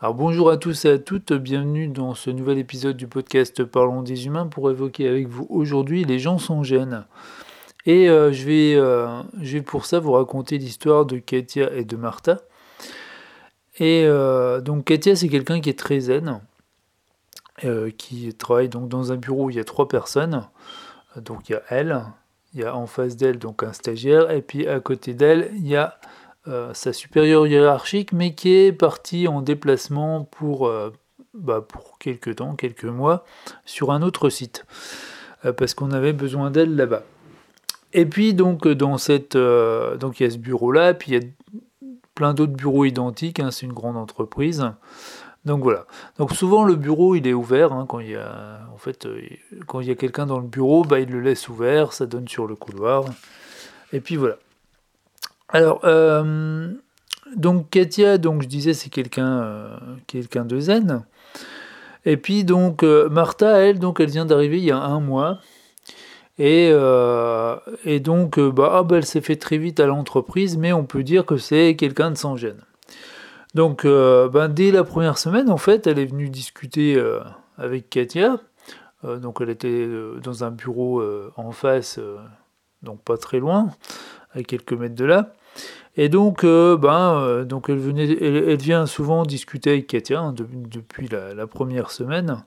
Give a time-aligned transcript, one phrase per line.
[0.00, 4.00] Alors bonjour à tous et à toutes, bienvenue dans ce nouvel épisode du podcast Parlons
[4.00, 7.04] des humains pour évoquer avec vous aujourd'hui les gens sans gêne.
[7.84, 11.84] Et euh, je, vais, euh, je, vais, pour ça vous raconter l'histoire de Katia et
[11.84, 12.42] de Martha.
[13.78, 16.42] Et euh, donc Katia c'est quelqu'un qui est très zen,
[17.96, 20.46] qui travaille donc dans un bureau où il y a trois personnes.
[21.16, 22.04] Donc il y a elle,
[22.54, 25.66] il y a en face d'elle donc un stagiaire, et puis à côté d'elle il
[25.66, 25.98] y a
[26.48, 30.90] euh, sa supérieure hiérarchique, mais qui est partie en déplacement pour, euh,
[31.34, 33.24] bah, pour quelques temps, quelques mois,
[33.66, 34.64] sur un autre site,
[35.44, 37.02] euh, parce qu'on avait besoin d'elle là-bas.
[37.92, 41.28] Et puis donc dans cette, donc il y a ce bureau-là, puis il y a
[42.14, 43.40] plein d'autres bureaux identiques.
[43.40, 44.64] Hein, c'est une grande entreprise.
[45.44, 45.86] Donc voilà.
[46.18, 49.08] Donc souvent le bureau il est ouvert hein, quand il y a en fait
[49.66, 52.28] quand il y a quelqu'un dans le bureau, bah, il le laisse ouvert, ça donne
[52.28, 53.04] sur le couloir.
[53.92, 54.36] Et puis voilà.
[55.50, 56.72] Alors, euh,
[57.34, 59.76] donc Katia, donc je disais, c'est quelqu'un euh,
[60.06, 61.04] quelqu'un de zen.
[62.04, 65.38] Et puis donc euh, Martha, elle, donc elle vient d'arriver il y a un mois.
[66.40, 66.70] Et,
[68.00, 71.26] donc, bah, ah, bah, elle s'est fait très vite à l'entreprise, mais on peut dire
[71.26, 72.60] que c'est quelqu'un de sans gêne.
[73.56, 76.96] Donc, ben, dès la première semaine, en fait, elle est venue discuter
[77.56, 78.38] avec Katia.
[79.02, 79.88] donc, elle était
[80.22, 81.02] dans un bureau
[81.34, 81.98] en face,
[82.84, 83.70] donc pas très loin,
[84.32, 85.34] à quelques mètres de là.
[85.98, 90.32] Et donc, euh, ben, euh, donc elle, venait, elle, vient souvent discuter avec Katia hein,
[90.32, 92.44] depuis la, première semaine.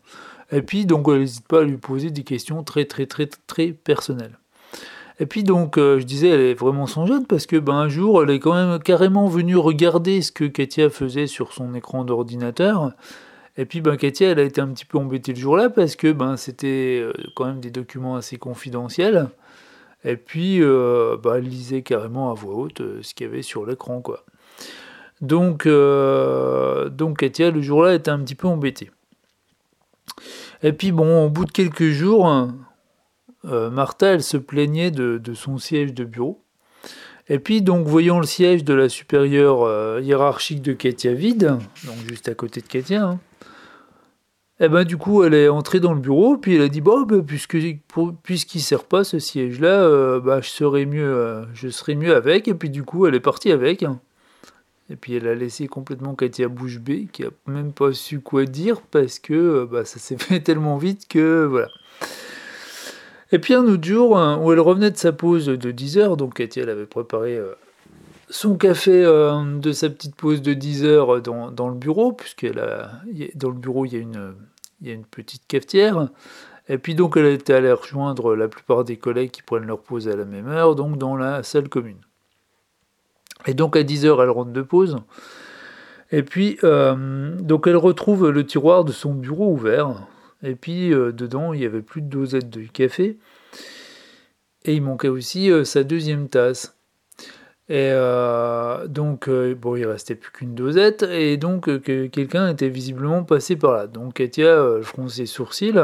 [0.53, 3.67] Et puis, donc, elle n'hésite pas à lui poser des questions très, très, très, très
[3.73, 4.37] personnelles.
[5.19, 8.23] Et puis, donc, euh, je disais, elle est vraiment jeune parce que, ben, un jour,
[8.23, 12.93] elle est quand même carrément venue regarder ce que Katia faisait sur son écran d'ordinateur.
[13.57, 16.13] Et puis, ben, Katia, elle a été un petit peu embêtée le jour-là parce que,
[16.13, 19.29] ben, c'était quand même des documents assez confidentiels.
[20.03, 23.43] Et puis, euh, bah, elle lisait carrément à voix haute euh, ce qu'il y avait
[23.43, 24.25] sur l'écran, quoi.
[25.21, 28.89] Donc, euh, donc Katia, le jour-là, était un petit peu embêtée.
[30.63, 32.31] Et puis, bon, au bout de quelques jours,
[33.43, 36.43] Martha, elle se plaignait de, son siège de bureau.
[37.29, 42.27] Et puis, donc, voyant le siège de la supérieure hiérarchique de Katia vide, donc juste
[42.27, 43.19] à côté de Katia, hein,
[44.61, 46.81] et eh ben du coup, elle est entrée dans le bureau, puis elle a dit
[46.81, 47.57] bon, ben, puisque
[48.21, 52.47] puisqu'il sert pas ce siège-là, euh, bah, je serais mieux, euh, je mieux avec.
[52.47, 53.83] Et puis du coup, elle est partie avec.
[54.91, 58.45] Et puis elle a laissé complètement Katia bouche bée, qui a même pas su quoi
[58.45, 61.69] dire parce que euh, bah, ça s'est fait tellement vite que voilà.
[63.31, 66.17] Et puis un autre jour, hein, où elle revenait de sa pause de 10 heures,
[66.17, 67.39] donc Katia elle avait préparé
[68.29, 73.49] son café de sa petite pause de 10 heures dans, dans le bureau, puisque dans
[73.49, 74.35] le bureau il y a une
[74.81, 76.09] il y a une petite cafetière.
[76.67, 80.07] Et puis donc elle était allée rejoindre la plupart des collègues qui prennent leur pause
[80.07, 81.99] à la même heure, donc dans la salle commune.
[83.45, 84.97] Et donc à 10h elle rentre de pause.
[86.11, 90.07] Et puis euh, donc elle retrouve le tiroir de son bureau ouvert.
[90.43, 93.17] Et puis euh, dedans il y avait plus de dosette de café.
[94.63, 96.75] Et il manquait aussi euh, sa deuxième tasse.
[97.71, 102.49] Et euh, donc, euh, bon, il restait plus qu'une dosette, et donc euh, que quelqu'un
[102.49, 103.87] était visiblement passé par là.
[103.87, 105.81] Donc Katia fronce ses sourcils,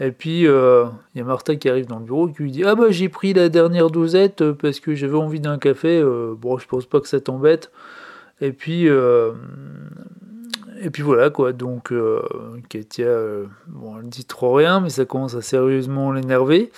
[0.00, 2.74] et puis il y a Martha qui arrive dans le bureau qui lui dit Ah
[2.74, 6.86] bah j'ai pris la dernière dosette parce que j'avais envie d'un café, bon, je pense
[6.86, 7.70] pas que ça t'embête.
[8.40, 11.94] Et puis, et puis voilà quoi, donc
[12.68, 13.16] Katia,
[13.68, 16.72] bon, elle dit trop rien, mais ça commence à sérieusement l'énerver.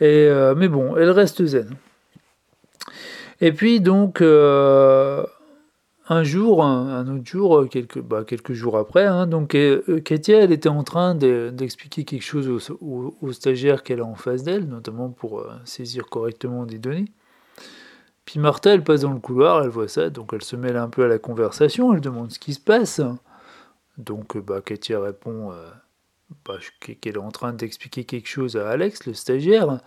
[0.00, 1.76] Et, mais bon, elle reste zen.
[3.42, 5.26] Et puis donc euh,
[6.08, 10.52] un jour, un, autre jour, quelques, bah, quelques jours après, hein, donc euh, Katia, elle
[10.52, 15.40] était en train d'expliquer quelque chose aux, stagiaires qu'elle a en face d'elle, notamment pour
[15.40, 17.10] euh, saisir correctement des données.
[18.26, 20.88] Puis Martha, elle passe dans le couloir, elle voit ça, donc elle se mêle un
[20.88, 23.00] peu à la conversation, elle demande ce qui se passe.
[23.98, 25.52] Donc bah, Katia répond
[26.44, 29.80] bah, qu'elle est en train d'expliquer quelque chose à Alex, le stagiaire.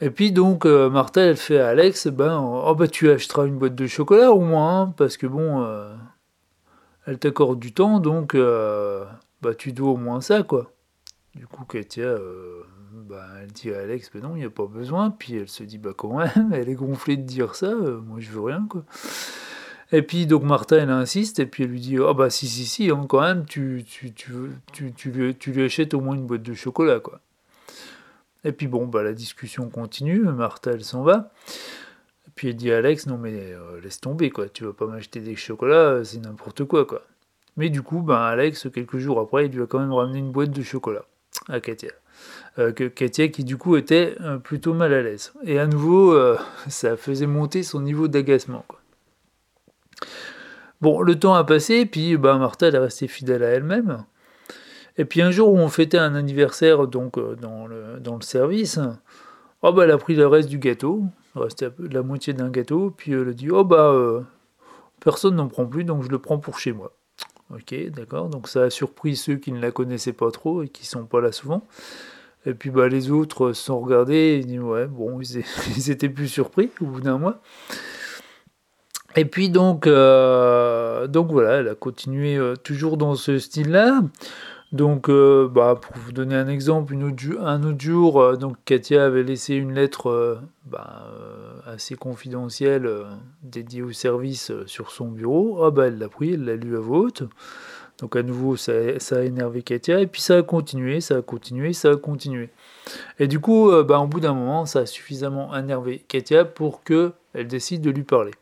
[0.00, 3.58] Et puis donc euh, Martha elle fait à Alex ben oh bah tu achèteras une
[3.58, 5.92] boîte de chocolat au moins hein, parce que bon euh,
[7.06, 9.04] elle t'accorde du temps donc euh,
[9.42, 10.70] bah tu dois au moins ça quoi.
[11.34, 12.14] Du coup Katia
[12.92, 15.64] bah, elle dit à Alex ben non il n'y a pas besoin puis elle se
[15.64, 18.84] dit bah quand même elle est gonflée de dire ça moi je veux rien quoi.
[19.90, 22.66] Et puis donc Martha elle insiste et puis elle lui dit oh bah si si
[22.66, 24.32] si hein, quand même tu tu, tu,
[24.72, 27.20] tu, tu, lui, tu lui achètes au moins une boîte de chocolat quoi.
[28.48, 31.30] Et puis bon, bah, la discussion continue, Martha elle s'en va.
[32.26, 34.86] Et puis elle dit à Alex, non mais euh, laisse tomber quoi, tu vas pas
[34.86, 37.02] m'acheter des chocolats, euh, c'est n'importe quoi quoi.
[37.58, 40.32] Mais du coup, bah, Alex, quelques jours après, il lui a quand même ramené une
[40.32, 41.04] boîte de chocolat
[41.48, 41.90] à Katia.
[42.58, 45.34] Euh, Katia qui du coup était plutôt mal à l'aise.
[45.44, 46.18] Et à nouveau,
[46.68, 48.64] ça faisait monter son niveau d'agacement.
[50.80, 54.04] Bon, le temps a passé, puis bah, Martha est restée fidèle à elle-même.
[54.98, 58.22] Et puis un jour où on fêtait un anniversaire donc euh, dans, le, dans le
[58.22, 58.80] service,
[59.62, 61.04] oh, bah, elle a pris le reste du gâteau,
[61.78, 64.22] la moitié d'un gâteau, puis elle a dit oh bah euh,
[65.00, 66.92] personne n'en prend plus donc je le prends pour chez moi.
[67.54, 70.84] Ok, d'accord, donc ça a surpris ceux qui ne la connaissaient pas trop et qui
[70.84, 71.66] sont pas là souvent.
[72.44, 75.20] Et puis bah, les autres se sont regardés et ils disent ouais, bon,
[75.76, 77.40] ils, étaient plus surpris au bout d'un mois.
[79.16, 84.02] Et puis donc, euh, donc voilà, elle a continué toujours dans ce style-là.
[84.72, 89.54] Donc, euh, bah, pour vous donner un exemple, un autre jour, donc Katia avait laissé
[89.54, 91.06] une lettre bah,
[91.66, 92.90] assez confidentielle
[93.42, 95.64] dédiée au service sur son bureau.
[95.64, 97.08] Ah bah elle l'a pris, elle l'a lu à voix
[97.98, 101.72] Donc à nouveau, ça, a énervé Katia, et puis ça a continué, ça a continué,
[101.72, 102.50] ça a continué.
[103.18, 107.46] Et du coup, bah, au bout d'un moment, ça a suffisamment énervé Katia pour qu'elle
[107.46, 108.32] décide de lui parler.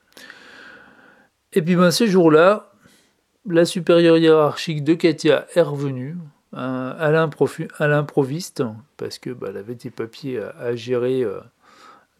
[1.52, 2.72] Et puis ben, ce jour-là,
[3.48, 6.16] la supérieure hiérarchique de Katia est revenue
[6.52, 8.62] hein, à l'improviste,
[8.96, 11.40] parce que bah, avait des papiers à, gérer euh,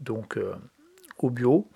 [0.00, 0.54] donc euh,
[1.18, 1.68] au bureau.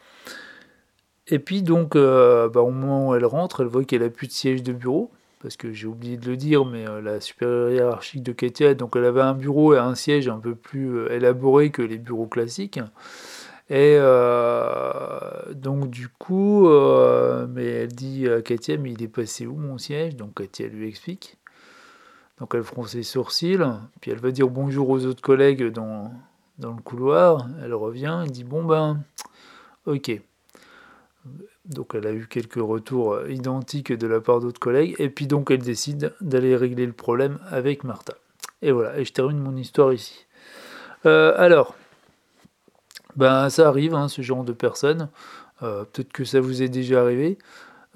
[1.26, 4.26] Et puis donc, euh, bah, au moment où elle rentre, elle voit qu'elle n'a plus
[4.26, 5.10] de siège de bureau,
[5.42, 9.04] parce que j'ai oublié de le dire, mais la supérieure hiérarchique de Katia, donc elle
[9.04, 12.80] avait un bureau et un siège un peu plus élaboré que les bureaux classiques.
[13.70, 15.20] Et euh,
[15.54, 16.89] donc du coup, euh,
[17.92, 20.16] dit à Katia, mais il est passé où mon siège?
[20.16, 21.36] Donc Katia lui explique.
[22.38, 23.58] Donc elle fronce ses sourcils,
[24.00, 26.12] puis elle va dire bonjour aux autres collègues dans,
[26.58, 27.46] dans le couloir.
[27.62, 29.02] Elle revient, elle dit bon ben,
[29.86, 30.20] ok.
[31.66, 35.50] Donc elle a eu quelques retours identiques de la part d'autres collègues, et puis donc
[35.50, 38.14] elle décide d'aller régler le problème avec Martha.
[38.62, 40.26] Et voilà, et je termine mon histoire ici.
[41.06, 41.74] Euh, alors,
[43.16, 45.08] ben, ça arrive, hein, ce genre de personnes.
[45.62, 47.38] Euh, peut-être que ça vous est déjà arrivé.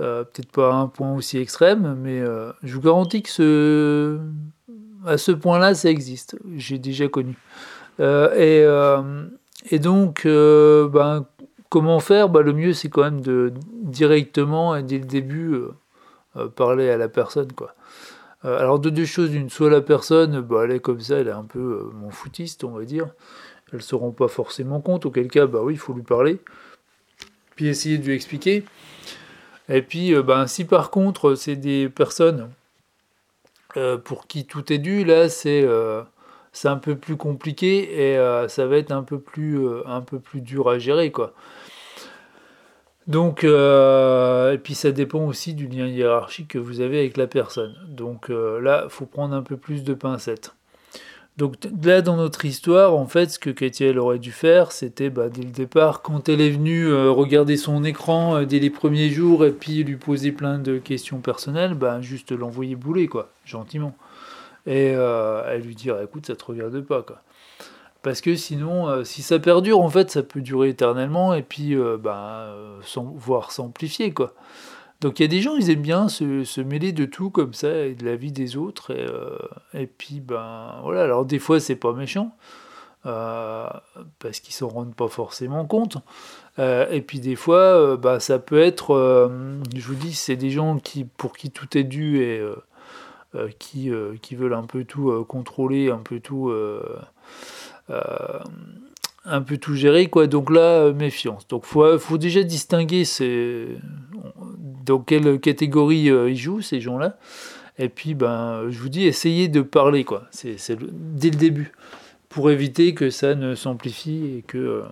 [0.01, 4.19] Euh, peut-être pas à un point aussi extrême, mais euh, je vous garantis que ce...
[5.07, 6.37] à ce point-là, ça existe.
[6.57, 7.37] J'ai déjà connu.
[8.01, 8.67] Et,
[9.71, 11.27] et, donc, ben,
[11.69, 12.29] comment faire?
[12.29, 13.53] Ben, Le mieux, c'est quand même de
[13.83, 15.63] directement dès le début
[16.57, 17.53] parler à la personne.
[17.53, 17.73] Quoi.
[18.43, 21.31] alors, de deux choses, une, soit la personne, ben, elle est comme ça, elle est
[21.31, 23.07] un peu mon foutiste, on va dire
[23.75, 26.39] elles ne se rendent pas forcément compte, auquel cas, bah oui, il faut lui parler,
[27.57, 28.65] puis essayer de lui expliquer.
[29.69, 32.51] Et puis, euh, bah, si par contre, c'est des personnes
[33.77, 36.03] euh, pour qui tout est dû, là, c'est euh,
[36.65, 39.61] un peu plus compliqué et ça va être un peu plus,
[40.35, 41.33] dur à gérer, quoi.
[43.07, 47.75] Donc, et puis ça dépend aussi du lien hiérarchique que vous avez avec la personne.
[47.89, 50.55] Donc là, faut prendre un peu plus de pincettes.
[51.37, 55.11] Donc là, dans notre histoire, en fait, ce que Katia elle aurait dû faire, c'était
[55.11, 58.71] bah, dès le départ, quand elle est venue euh, regarder son écran euh, dès les
[58.71, 63.31] premiers jours et puis lui poser plein de questions personnelles, bah, juste l'envoyer bouler, quoi,
[63.45, 63.97] gentiment.
[64.67, 67.21] Et euh, elle lui dire, écoute, ça te regarde pas, quoi.
[68.03, 72.55] Parce que sinon, si ça perdure, en fait, ça peut durer éternellement et puis, bah,
[73.17, 74.35] voire s'amplifier, quoi.
[75.05, 77.85] Donc il y a des gens, ils aiment bien se, mêler de tout comme ça
[77.85, 78.91] et de la vie des autres.
[78.91, 82.35] Et, euh, puis, ben voilà, alors des fois c'est pas méchant,
[83.05, 83.69] euh,
[84.19, 85.99] parce qu'ils s'en rendent pas forcément compte.
[86.59, 89.31] Euh, et puis des fois, bah, ça peut être,
[89.77, 92.43] je vous dis, c'est des gens qui, pour qui tout est dû et
[93.59, 93.91] qui,
[94.23, 96.51] qui veulent un peu tout contrôler, un peu tout
[99.27, 103.79] un peu tout gérer quoi donc là méfiance donc faut faut déjà distinguer ces
[104.85, 107.17] dans quelle catégorie euh, ils jouent ces gens-là.
[107.79, 110.25] Et puis, ben, je vous dis, essayez de parler, quoi.
[110.31, 111.73] C'est dès le début,
[112.29, 114.83] pour éviter que ça ne s'amplifie et que euh,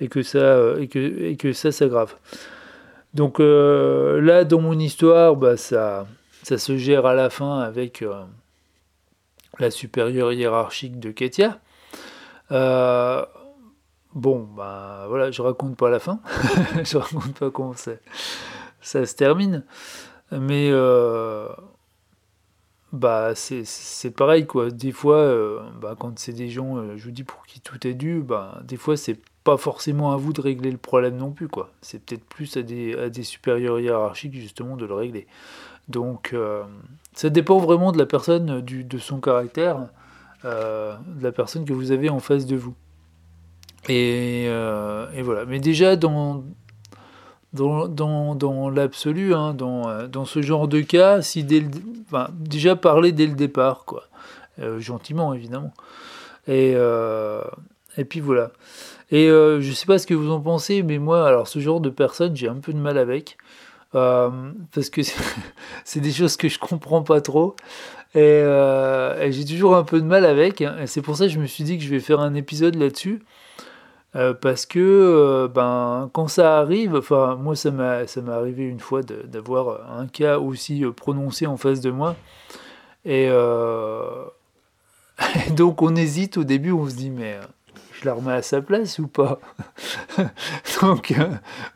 [0.00, 2.14] et que ça euh, et que et que ça s'aggrave.
[3.12, 6.08] Donc là, dans mon histoire, bah, ça
[6.42, 8.04] ça se gère à la fin avec
[9.60, 11.60] la supérieure hiérarchique de Ketia.
[12.50, 16.18] bon, bah voilà, je raconte pas la fin,
[16.82, 18.00] je raconte pas comment c'est
[18.84, 19.64] ça se termine.
[20.30, 21.48] Mais euh,
[22.92, 24.70] bah c'est pareil quoi.
[24.70, 27.86] Des fois, euh, bah, quand c'est des gens, euh, je vous dis pour qui tout
[27.86, 31.30] est dû, bah, des fois c'est pas forcément à vous de régler le problème non
[31.30, 31.70] plus quoi.
[31.82, 35.26] C'est peut-être plus à des, à des supérieurs hiérarchiques justement de le régler.
[35.88, 36.34] Donc
[37.12, 39.88] ça dépend vraiment de la personne, du, de son caractère,
[40.44, 42.74] de la personne que vous avez en face de vous.
[43.90, 45.44] Et, et voilà.
[45.46, 46.42] Mais déjà dans
[47.54, 53.34] dans, l'absolu, hein, dans, euh, dans, ce genre de cas, si déjà parler dès le
[53.34, 54.04] départ, quoi.
[54.60, 55.72] Euh, gentiment évidemment.
[56.46, 57.42] Et, euh,
[57.96, 58.50] et puis voilà.
[59.10, 61.90] Et je sais pas ce que vous en pensez, mais moi, alors ce genre de
[61.90, 63.36] personne, j'ai un peu de mal avec.
[63.92, 65.02] parce que
[65.84, 67.54] c'est des choses que je comprends pas trop.
[68.16, 68.42] Et,
[69.30, 70.60] j'ai toujours un peu de mal avec.
[70.60, 72.74] Et c'est pour ça que je me suis dit que je vais faire un épisode
[72.74, 73.22] là-dessus.
[74.40, 77.00] Parce que ben, quand ça arrive,
[77.38, 82.14] moi ça m'a arrivé une fois d'avoir un cas aussi prononcé en face de moi.
[83.06, 83.30] Et
[85.50, 87.42] donc on hésite au début, on se dit mais euh,
[88.04, 89.40] je la remets à sa place ou pas
[90.82, 91.30] Donc euh,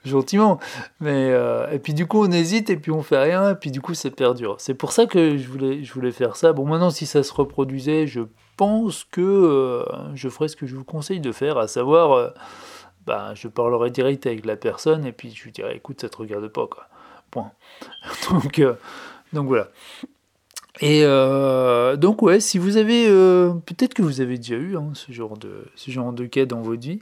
[0.04, 0.60] gentiment.
[1.00, 3.70] Mais euh, et puis du coup on hésite et puis on fait rien et puis
[3.70, 4.56] du coup ça perdure.
[4.58, 6.52] C'est pour ça que je voulais je voulais faire ça.
[6.52, 8.20] Bon maintenant si ça se reproduisait, je
[8.58, 12.34] pense que je ferais ce que je vous conseille de faire, à savoir
[13.06, 16.16] ben, je parlerai direct avec la personne et puis je lui dirai écoute ça te
[16.18, 16.88] regarde pas quoi.
[17.30, 17.52] Point.
[18.30, 18.60] donc
[19.32, 19.68] donc voilà.
[20.80, 24.90] Et euh, donc ouais, si vous avez, euh, peut-être que vous avez déjà eu hein,
[24.94, 27.00] ce genre de ce genre de cas dans votre vie,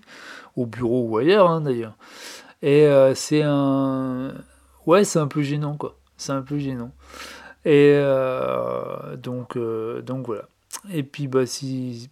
[0.57, 1.97] au bureau ou ailleurs hein, d'ailleurs.
[2.63, 4.33] Et euh, c'est un,
[4.87, 5.99] ouais, c'est un peu gênant quoi.
[6.17, 6.93] C'est un peu gênant.
[7.67, 8.01] Et
[9.19, 10.49] donc donc voilà.
[10.93, 12.11] Et puis bah si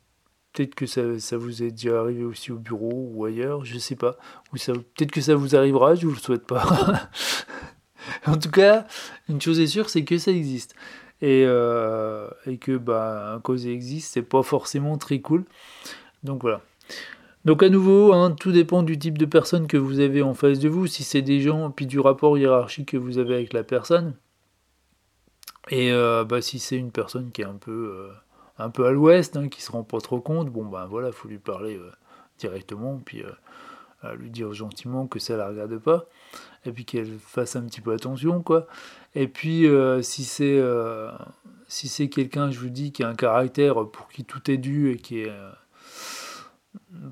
[0.53, 3.97] peut-être que ça, ça, vous est déjà arrivé aussi au bureau ou ailleurs, je sais
[3.97, 4.17] pas.
[4.53, 6.65] Ou ça, peut-être que ça vous arrivera, je vous le souhaite pas.
[8.27, 8.87] en tout cas,
[9.29, 10.75] une chose est sûre, c'est que ça existe
[11.25, 12.29] et, euh,
[12.61, 15.45] que bah, un cause existe, c'est pas forcément très cool.
[16.23, 16.61] Donc voilà.
[17.45, 20.59] Donc à nouveau, hein, tout dépend du type de personne que vous avez en face
[20.59, 23.65] de vous, si c'est des gens, puis du rapport hiérarchique que vous avez avec la
[23.65, 24.15] personne.
[25.71, 28.13] Et euh, bah, si c'est une personne qui est un peu, euh,
[28.59, 31.29] un peu à l'ouest, hein, qui se rend pas trop compte, bon ben voilà, faut
[31.29, 31.81] lui parler
[32.39, 33.23] directement, puis
[34.19, 36.07] lui dire gentiment que ça la regarde pas
[36.67, 38.67] et puis qu'elle fasse un petit peu attention, quoi.
[39.15, 41.11] Et puis, euh, si c'est euh,
[41.69, 44.91] si c'est quelqu'un, je vous dis, qui a un caractère pour qui tout est dû
[44.91, 45.51] et qui est euh,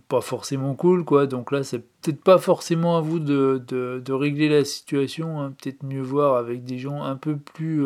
[0.09, 1.27] pas forcément cool, quoi.
[1.27, 5.41] Donc là, c'est peut-être pas forcément à vous de, de, régler la situation.
[5.41, 5.55] Hein.
[5.61, 7.85] Peut-être mieux voir avec des gens un peu plus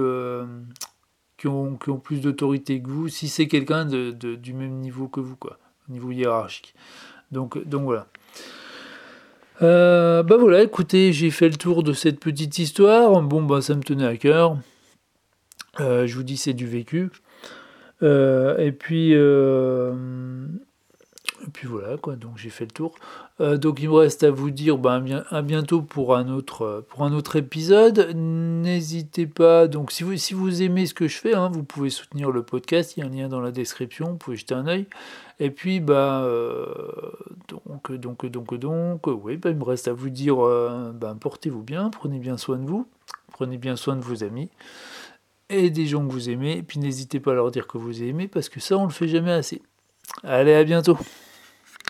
[1.37, 3.09] qui ont, qui ont plus d'autorité que vous.
[3.09, 5.59] Si c'est quelqu'un de, du même niveau que vous, quoi,
[5.89, 6.75] au niveau hiérarchique.
[7.33, 8.07] Donc, donc voilà.
[9.63, 13.23] Euh, bah voilà, écoutez, j'ai fait le tour de cette petite histoire.
[13.23, 14.59] Bon, bah ça me tenait à cœur.
[15.81, 17.11] Euh, je vous dis, c'est du vécu.
[18.03, 19.15] Euh, et puis,
[21.45, 22.17] et puis voilà, quoi.
[22.17, 22.95] Donc j'ai fait le tour.
[23.39, 27.13] donc il me reste à vous dire, bah, à bientôt pour un autre, pour un
[27.13, 28.13] autre épisode.
[28.15, 29.69] N'hésitez pas.
[29.69, 32.43] Donc si vous, si vous aimez ce que je fais, hein, vous pouvez soutenir le
[32.43, 32.97] podcast.
[32.97, 34.11] Il y a un lien dans la description.
[34.11, 34.87] Vous pouvez jeter un œil.
[35.39, 36.67] Et puis, bah, euh,
[37.49, 41.63] donc, donc, donc, donc, oui, bah, il me reste à vous dire, euh, bah, portez-vous
[41.63, 42.89] bien, prenez bien soin de vous,
[43.33, 44.49] prenez bien soin de vos amis
[45.51, 46.57] et des gens que vous aimez.
[46.57, 48.91] Et puis, n'hésitez pas à leur dire que vous aimez parce que ça, on le
[48.91, 49.61] fait jamais assez.
[50.23, 50.97] Allez, à bientôt.